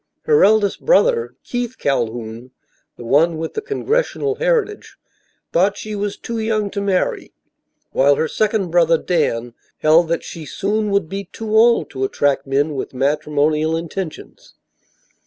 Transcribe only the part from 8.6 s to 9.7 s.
brother, Dan,